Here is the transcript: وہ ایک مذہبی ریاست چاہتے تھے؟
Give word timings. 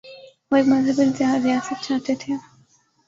وہ 0.51 0.55
ایک 0.57 0.67
مذہبی 0.67 1.03
ریاست 1.43 1.77
چاہتے 1.85 2.13
تھے؟ 2.21 2.33